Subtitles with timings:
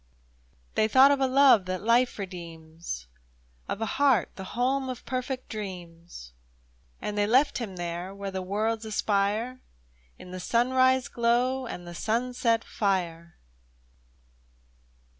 [0.73, 3.05] They thought of a love that hfe redeems,
[3.69, 6.33] Of a heart the home of perfect dreams,
[6.99, 9.61] And they left him there, where the worlds aspire
[10.17, 13.35] In the sunrise glow and the sunset fire